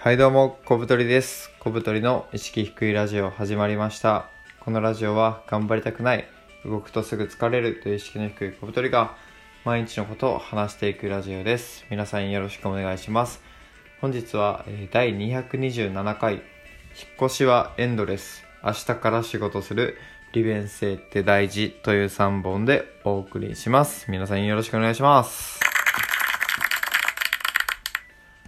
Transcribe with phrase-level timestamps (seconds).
[0.00, 1.50] はいどうも、小太りです。
[1.58, 4.28] 小太りの意識低いラジオ始まりました。
[4.60, 6.28] このラジオは頑張りたくない、
[6.64, 9.16] 動くとすぐ疲れるという意識の低い小太りが
[9.64, 11.84] 毎日のことを話していくラジオです。
[11.90, 13.42] 皆さんよろしくお願いします。
[14.00, 16.42] 本日は第227回、引っ
[17.20, 19.98] 越しはエンドレス、明日から仕事する
[20.32, 24.08] 利便性って大事という3本でお送りします。
[24.08, 25.58] 皆さんよろしくお願いします。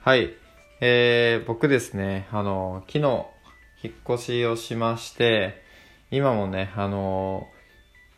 [0.00, 0.43] はい。
[0.86, 3.24] えー、僕ですね、あの、昨日、
[3.82, 5.62] 引っ越しをしまして、
[6.10, 7.48] 今もね、あの、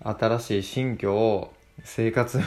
[0.03, 1.55] 新しい新居を
[1.85, 2.41] 生活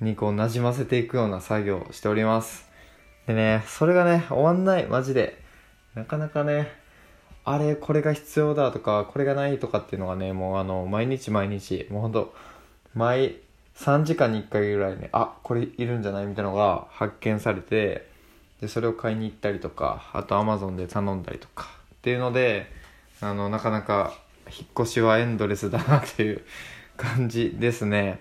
[0.00, 2.70] にこう馴染ませていくような作業をしております。
[3.26, 5.36] でね、それがね、終わんない、マジで。
[5.96, 6.70] なかなかね、
[7.44, 12.32] あれ、これが必要だとか、これがないとかっていうのがね、もうあの、毎日毎日、もうほんと、
[12.94, 13.40] 毎
[13.74, 16.26] 3時間に1回ぐらいね、あ、これいるんじゃない？
[16.26, 18.11] みたいなのが発見されて、
[18.62, 21.66] でそれを買いに行ったりとかあとアマゾンで頼んだりとか
[21.96, 22.70] っていうので
[23.20, 24.14] あのなかなか
[24.46, 26.42] 引っ越しはエンドレスだなという
[26.96, 28.20] 感じですね。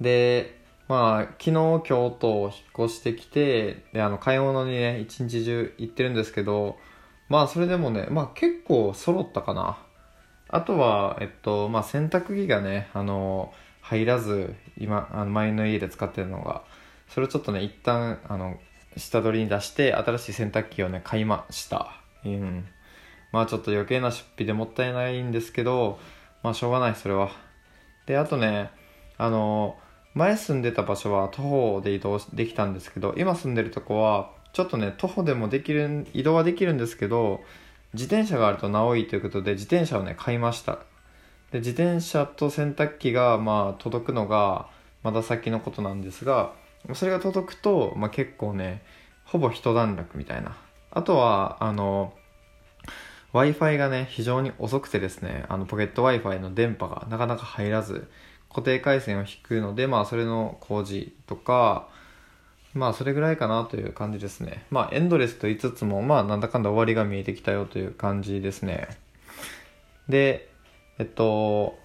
[0.00, 0.58] で
[0.88, 6.76] まあ昨日今日と引っ越してきてであの買い物にね一日中行ってるんですけど
[7.28, 9.78] まあそれでもねまあ結構揃ったかな。
[10.48, 16.62] あとはえっとまあ洗濯機がねあの入らず今あの前の家で使ってるのが
[17.08, 18.58] それをちょっとね一旦あの
[18.96, 21.92] 下取りに出して新しい洗濯機をね買いました。
[22.24, 22.66] うん。
[23.32, 25.98] まあちょっと余計な出費でもったいないんですけど
[26.42, 27.30] まあしょうがないそれは。
[28.06, 28.70] であとね
[29.18, 29.76] あの
[30.14, 37.40] 前住んでた場所は徒歩で移動できたんですけど今住んでるとこはちょっとね徒歩でもできる移動はできるんですけど
[37.92, 40.78] 自転車があるとなおいということで自転車をね買いました。
[41.52, 44.68] で自転車と洗濯機がまあ届くのが
[45.02, 46.52] まだ先のことなんですが
[46.94, 48.82] それが届くと、まあ、結構ね
[49.24, 50.56] ほぼ一段落みたいな。
[50.90, 52.14] あとはあの
[53.32, 58.08] w i f i がね非常に遅くてですねあのポケット w i f i の電波がなかなか入らず
[58.48, 61.88] 固定回線を引くのでまあそれの工事とか
[62.72, 64.64] まあそれぐらいかなという感じですね。
[64.70, 68.88] まあエンドレスと言いつつもまあなんだかんだ終わりが見えてきたよという感じですね。
[70.08, 70.50] で
[70.98, 71.78] えっと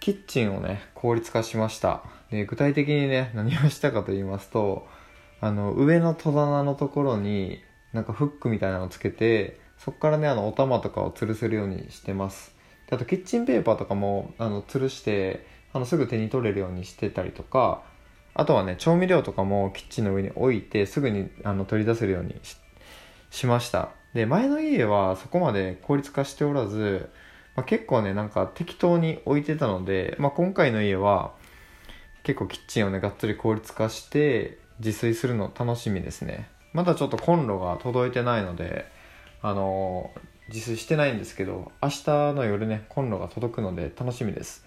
[0.00, 2.02] キッチンをね効率化しました。
[2.30, 4.86] で具体的にね何をしたかと言いますと
[5.40, 7.62] あの上の戸棚のところに
[7.92, 12.54] なんかフックみたいなのをつけてそこからねあのお玉とかを吊るせるようにしてます。
[12.88, 17.82] であとキッチンペーパーとかもあの吊るしてあのすぐ手に取れるようにしてたりとか
[18.34, 22.56] あとはね調味料とかもキッチンの上に置いてすぐにあの取り出せるようにし
[23.30, 23.90] しました。
[24.14, 27.10] で前の家はそこまで効率化しておらず、
[27.54, 31.32] まあ、結構ねなんか適当に置いてたので、まあ、今回の家は
[32.28, 36.50] 結構キッチンをねがっつり効率化して自炊するの楽しみですね。
[36.74, 38.84] まだちょっとコンロが届いてないので
[39.40, 40.10] あの
[40.48, 44.62] 自炊してないんですけど明日の夜ねコンロが届くので楽しみです。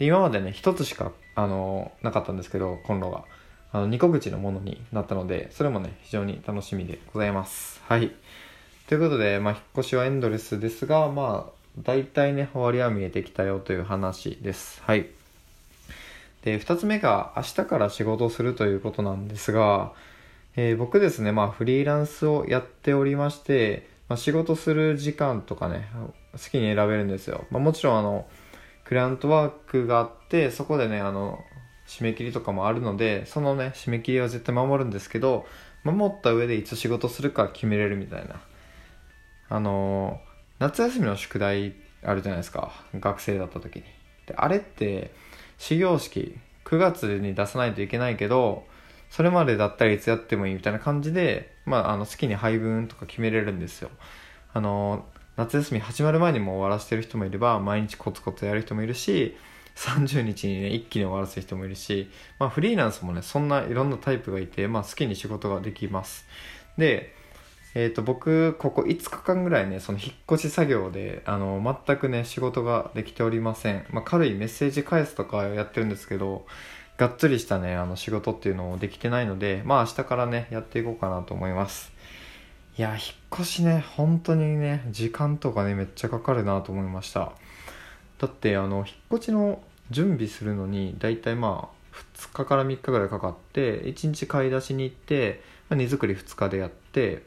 [0.00, 3.22] で今までね一つしかあのなかったんですけどコンロが。
[3.70, 7.80] あの2個口のものになったのでそれもね非常に楽しみでございます。
[7.86, 8.10] はい。
[8.88, 14.82] ということで、まあ、引っ越しはエンドレスですがまあ大体ね終わりは見えてきたよという話です。
[14.82, 15.17] はい。
[16.42, 19.92] で2つ目が明日から仕事をするということなんですが、
[20.56, 25.88] えー僕ですね、まあ、フリーランスをやっておりまして、まあ、仕事する時間とかね
[26.32, 28.26] 好きに選べるんですよ、まあ、もちろんあの
[28.84, 31.38] クライアントワークがあってそこでねあの
[31.86, 35.46] 締め切りとかもあるのでそのね締め切りは絶対守るんですけど
[35.84, 38.40] 守った上でいつ仕事するか決めれるみたいな。
[39.50, 40.20] あの
[40.58, 42.72] 夏休みの宿題あるじゃないですか。
[42.94, 43.82] 学生だった時に。
[44.26, 45.12] であれって
[45.58, 48.64] 始業式9月に出さないといけないけど
[49.10, 53.90] それまでだったらいつやってもいいみたいな感じで、まあ、あの好きに配分とか決めれるんですよ。
[54.52, 55.04] あの
[55.36, 59.36] 夏休み始まる前にも終わらせてる人もいれば毎日コツコツやる人もいるし
[59.76, 66.26] 30日にね一気に終わらせる人もいるし、まあ、フリーランスもねそんないろんなタイプがいて、まあ、好きに仕事ができます。
[66.76, 67.14] で
[67.80, 76.44] えー、と僕ここ5日間ぐらいねその引っ越し作業であの全くね仕事ができておりません、まあ、軽いメッセージ返すとかやってるんですけど
[76.96, 81.92] がっつりしたねあの仕事っていうのをできてないのでまあ明日からねやっていこうかなと思います。
[82.76, 83.00] いや引っ
[83.32, 87.30] 越しね本当にね時間とかねめっちゃかかるなと思いました。
[88.18, 88.86] だってあの引っ
[89.18, 97.22] 越しの準備するのにだいたいまあ2日から3日ぐらいかかって1日買い出しに行って、まあ、荷造り2日でやって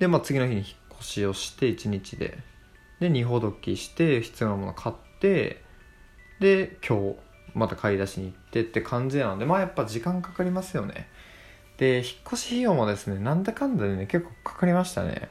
[0.00, 0.66] で、まあ、次の日に引っ
[0.98, 2.38] 越しをして1日で。
[3.00, 5.62] で荷ほどきして必要なもの買って
[6.38, 7.16] で今日
[7.54, 11.08] また買い出しに行ってって感じなのでまあやっぱ時間かかりますよね。
[11.78, 15.30] で引っ越し費用もですねなんだかんだでね結構かかりましたね。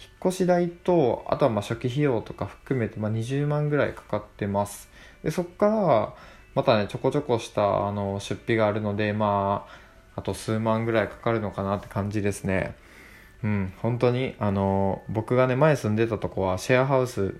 [0.00, 4.88] 引っ越し代とあとはまあ初期費用とか含めて、まあ、20万ぐらいかかってます。
[5.22, 6.14] でそこから
[6.54, 9.66] またねちょこちょこしたあの出費があるのでま
[10.16, 12.74] ああと数万ぐらいかかるのかなって感じですね。
[13.42, 17.34] うん本当にあの僕がね前住んでたとこはシェアハウス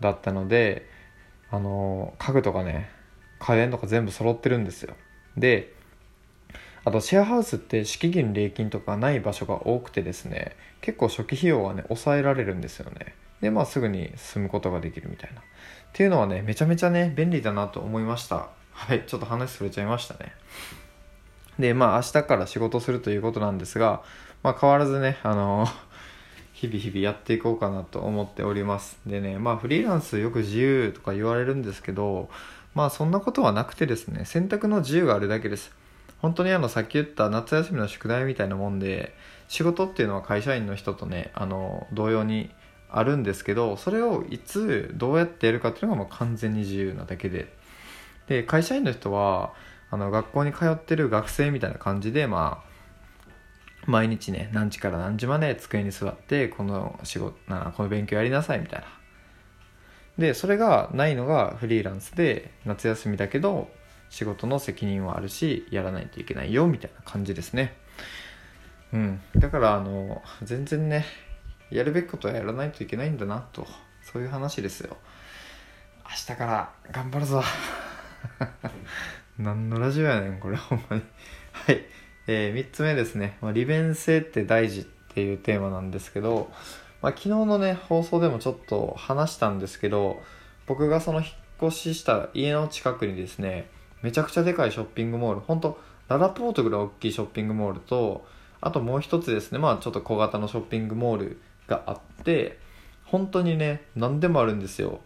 [0.00, 0.88] だったので
[1.50, 2.90] あの家具とかね
[3.38, 4.94] 家電とか全部揃ってるんですよ。
[5.36, 5.74] で
[6.84, 13.14] あとシェアハウスって敷金礼金とかない場所が多くてですね結構初期費用はね抑えられるんですよね。
[13.40, 15.40] でまあすぐに住むことができるみたいな。
[15.40, 15.44] っ
[15.92, 18.48] ていうのはねめちゃめちゃね便利だなと思いました。
[18.72, 20.32] はいちょっと話それちゃいましたね。
[21.58, 24.02] でまあ明日から仕事するということなんですが
[24.44, 25.66] まあ変わらずねあの
[26.52, 29.38] 日々日々やっていこうかなと思っておりますでね。
[29.38, 32.28] まあフリーランスよく自由とか言われるんですけど
[32.74, 35.72] まあそんなことはなくてですね選択の自由があるだけです。
[36.20, 39.14] 本当にあのさっき言った夏休みの宿題みたいなもんで
[39.48, 42.50] 仕事っていうのは会社員の人とねあの同様に
[42.88, 47.52] あるんですけどそれをいつどうやってやるかっていうのがもう完全に自由なだけで。
[48.26, 49.52] で会社員の人は
[49.90, 52.73] あの学校に通ってる学生みたいな感じでまあ
[53.86, 58.86] 毎日ね何時から何時まで机に座ってこの仕事なこの勉強やりなさいみたいな。
[60.18, 63.68] でそれがないのがフリーランスで夏休みだけど
[64.10, 67.76] 仕事の責任はあるしやらないといけないよみたいな感じですね。
[68.92, 69.20] うん。
[69.36, 71.04] だからあの全然ね
[71.70, 73.66] やるべきことはやらないといけないんだなと
[74.02, 74.96] そういう話ですよ。
[76.04, 77.42] 明日から頑張るぞ。
[79.38, 81.02] 何のラジオやねんこれほんまに。
[81.52, 81.84] はい。
[82.26, 84.84] えー、3つ目ですね、まあ、利便性って大事っ
[85.14, 86.50] ていうテーマなんですけど、
[87.02, 90.22] まあ、昨日のね放送でもちょっと話したんですけど
[90.66, 91.30] 僕がその引っ
[91.68, 93.68] 越しした家の近くにですね
[94.02, 95.78] めちゃくちゃでかいショッピングモール本当
[96.08, 98.26] ララポートぐらい大きいショッピングモールと
[98.60, 102.58] あともう一つですねまあちょっと小型のショッピングモールがあって
[103.04, 105.00] 本当にね何でもあるんですよ。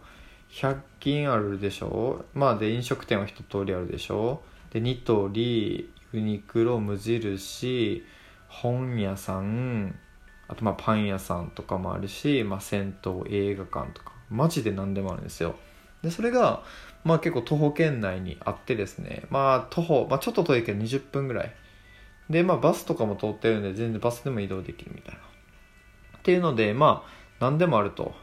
[0.51, 2.25] 100均あるでしょ？
[2.33, 4.41] まあで飲食店は一通りあるでしょ？
[4.71, 8.03] でニトリユニクロ無印
[8.47, 9.95] 本屋さん
[10.47, 15.55] あとまあパン屋さんとかもあるし、まあ、銭湯映画館とかマジで何でもあるんですよ。
[16.01, 16.63] でそれが
[17.03, 21.53] まあ結構徒歩圏内にあってですねまあ徒歩、まあ、ちょっと遠いけど20分ぐらい。
[22.29, 25.19] でまあバスとかも通ってるんで全然バスでも移動できるみたいな。
[25.19, 27.09] っていうのでまあ
[27.39, 28.13] 何でもあると。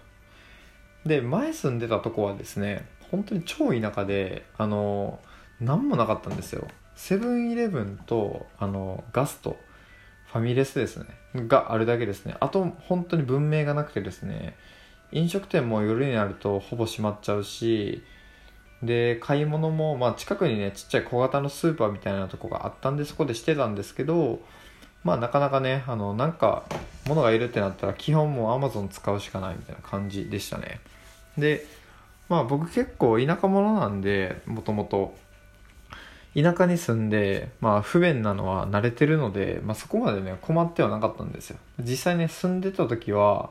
[1.04, 5.20] で前住んでたとこはですね本当に超田舎であの
[5.60, 6.66] 何もなかったんですよ。
[6.96, 9.56] セブンイレブンとあのガスト
[10.26, 11.06] ファミレスですね。
[11.46, 12.34] があるだけですね。
[12.40, 14.56] あと本当に文明がなくてですね。
[15.12, 18.02] 飲食店も夜になるとほぼ閉まっちゃうし
[18.82, 24.40] で買い物も、まあ、近くにねちっちゃい小型のスーパーみたいなとこがあったんでそこでしてたんですけど
[25.04, 26.64] まあなかなかねあのなんか
[27.06, 30.80] 物がいるってなったら基本もう Amazon 使うしかないみたいな感じでしたね。
[31.38, 31.64] で
[32.28, 35.14] まあ僕結構田舎者なんでもともと。
[36.36, 41.58] 田舎に住んで、まあ、不便なのは慣れてるので、まあ、そこまでね困ってはなかったんですよ。
[41.80, 43.50] 実際ね住んでた時は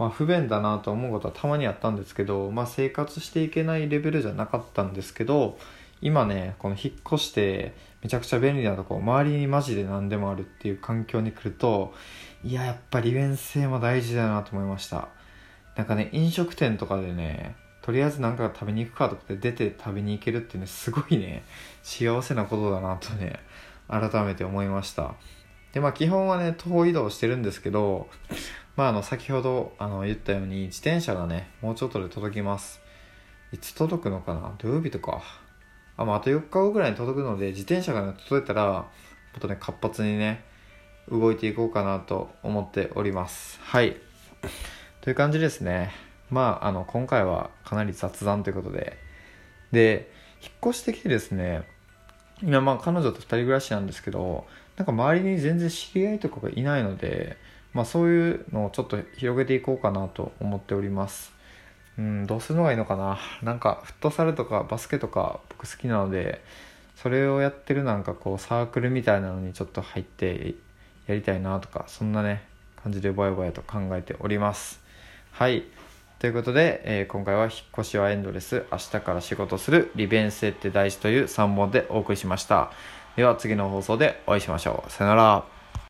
[0.00, 5.58] まあ、不便だなと思うことはたまにあったんですけど、まあ、生活していけないレベルじゃなかったんですけど
[6.00, 11.92] 今ねこの引っ越してめちゃくちゃ便利なとこ周りにマジで何でもあるっていう環境に来ると
[12.42, 15.08] いややっぱ利便性も大事だなと思いました。
[15.76, 21.42] なんかね飲食店とかでねとりあえず何か食べに行くかとかで出て食べに行けるってねすごいね
[21.82, 23.40] 幸せなことだなとね
[23.88, 25.14] 改めて思いました。
[25.72, 28.08] でまあ基本はね徒歩移動してるんですけど
[28.80, 32.80] まあ、あの先ほどあの言ったように自転車がねもうちょっとで届きます。
[33.52, 34.54] いつ届くのかな？
[34.56, 35.22] 土曜日とか。
[35.98, 38.84] あ,、まあ、あと4日後ぐらいに届くので自転車が、ね、届いたらも
[39.36, 40.44] っとね活発にね
[41.10, 43.60] 動いていこうかなと思っております。
[43.62, 43.96] はい。
[45.02, 46.09] という感じですね。
[46.30, 48.98] まああの今回はかなり雑談ということで。
[49.72, 50.10] で
[50.42, 51.62] 引っ越してきてですね
[52.42, 54.46] 今まあ彼女と2人暮らしなんですけど
[54.76, 57.36] なんか周りに全然知り合いとかがいないので
[57.72, 61.32] まあ、そういうのをちょっと広げていこうかなと思っております。
[61.98, 63.18] うん、どうするのがいいのかな？
[63.42, 66.42] なんかフットサルとかバスケとか僕好きなので
[66.96, 70.54] それをやってるなんかこうサークルみたいなのにちょっと入って
[71.06, 72.42] やりたいなとかそんなね
[72.82, 74.82] 感じでぼやぼやと考えております。
[75.30, 75.64] はい。
[76.20, 82.70] ということで、えー、今回は引っ越しはエンドレス明日から仕事する利便性って大事という3問でお送りしました。
[83.16, 84.92] では次の放送でお会いしましょう。
[84.92, 85.59] さよなら。